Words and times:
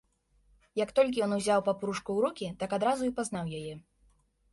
Як 0.83 0.93
толькі 0.99 1.23
ён 1.25 1.35
узяў 1.35 1.59
папружку 1.67 2.09
ў 2.13 2.19
рукі, 2.25 2.47
так 2.65 2.69
адразу 2.79 3.03
і 3.11 3.13
пазнаў 3.21 3.45
яе. 3.59 3.75